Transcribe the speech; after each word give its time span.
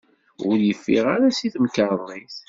Ur 0.49 0.57
yeffiɣ 0.67 1.05
ara 1.15 1.29
seg 1.37 1.51
temkarḍit. 1.53 2.37